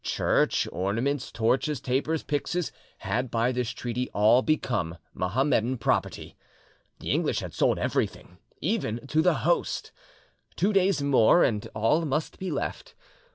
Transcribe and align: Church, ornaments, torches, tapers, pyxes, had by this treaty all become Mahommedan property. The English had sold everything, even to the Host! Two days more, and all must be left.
Church, 0.03 0.67
ornaments, 0.71 1.31
torches, 1.31 1.79
tapers, 1.79 2.23
pyxes, 2.23 2.71
had 3.05 3.29
by 3.29 3.51
this 3.51 3.69
treaty 3.69 4.09
all 4.15 4.41
become 4.41 4.97
Mahommedan 5.13 5.77
property. 5.77 6.35
The 6.99 7.11
English 7.11 7.37
had 7.41 7.53
sold 7.53 7.77
everything, 7.77 8.39
even 8.61 9.05
to 9.05 9.21
the 9.21 9.41
Host! 9.47 9.91
Two 10.55 10.73
days 10.73 11.03
more, 11.03 11.43
and 11.43 11.67
all 11.75 12.03
must 12.03 12.39
be 12.39 12.49
left. 12.49 12.95